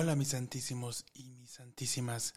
[0.00, 2.32] Hola mis santísimos y mis santísimas.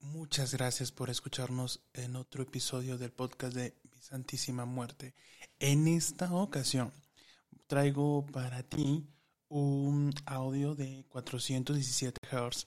[0.00, 5.14] Muchas gracias por escucharnos en otro episodio del podcast de Mi Santísima Muerte.
[5.60, 6.92] En esta ocasión
[7.68, 9.08] traigo para ti
[9.48, 12.66] un audio de 417 Hz.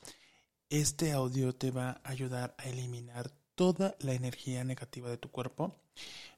[0.71, 5.79] Este audio te va a ayudar a eliminar toda la energía negativa de tu cuerpo.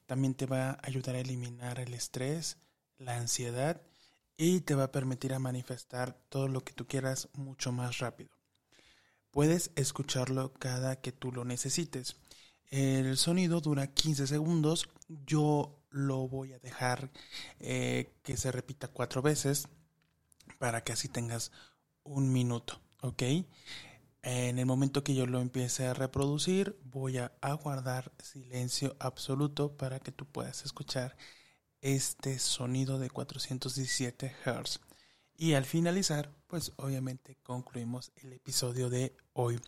[0.05, 2.57] También te va a ayudar a eliminar el estrés,
[2.97, 3.81] la ansiedad
[4.43, 8.29] y te va a permitir a manifestar todo lo que tú quieras mucho más rápido.
[9.31, 12.17] Puedes escucharlo cada que tú lo necesites.
[12.69, 14.89] El sonido dura 15 segundos.
[15.25, 17.09] Yo lo voy a dejar
[17.61, 19.69] eh, que se repita cuatro veces
[20.59, 21.53] para que así tengas
[22.03, 23.23] un minuto, ¿ok?
[24.23, 30.01] En el momento que yo lo empiece a reproducir, voy a aguardar silencio absoluto para
[30.01, 31.15] que tú puedas escuchar
[31.83, 34.79] este sonido de 417 Hz.
[35.35, 39.59] Y al finalizar, pues obviamente concluimos el episodio de hoy.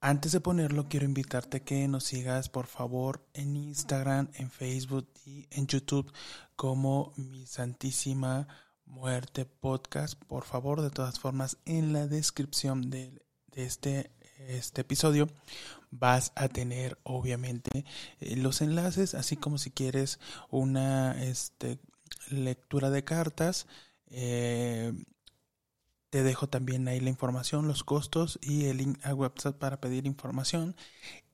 [0.00, 5.46] Antes de ponerlo, quiero invitarte que nos sigas por favor en Instagram, en Facebook y
[5.50, 6.12] en YouTube
[6.56, 8.48] como mi Santísima
[8.84, 10.14] Muerte Podcast.
[10.24, 14.12] Por favor, de todas formas, en la descripción de, de este
[14.46, 15.28] este episodio
[15.90, 17.84] vas a tener obviamente
[18.20, 21.78] eh, los enlaces así como si quieres una este,
[22.30, 23.66] lectura de cartas
[24.10, 24.92] eh,
[26.10, 30.06] te dejo también ahí la información, los costos y el link a website para pedir
[30.06, 30.74] información.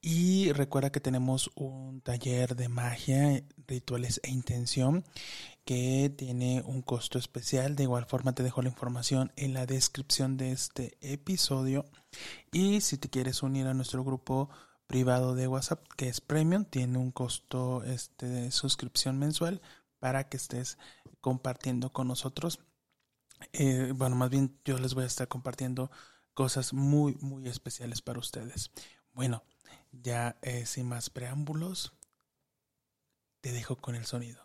[0.01, 5.05] Y recuerda que tenemos un taller de magia, rituales e intención
[5.65, 7.77] que tiene un costo especial.
[7.77, 11.87] De igual forma te dejo la información en la descripción de este episodio.
[12.53, 14.51] Y si te quieres unir a nuestro grupo
[14.87, 19.63] privado de WhatsApp que es Premium, tiene un costo este, de suscripción mensual
[20.01, 20.79] para que estés
[21.21, 22.59] compartiendo con nosotros
[23.55, 25.91] eh, bueno, más bien yo les voy a estar compartiendo
[26.35, 28.71] cosas muy, muy especiales para ustedes.
[29.13, 29.45] Bueno,
[29.93, 31.93] ya eh, sin más preámbulos,
[33.41, 34.44] te dejo con el sonido.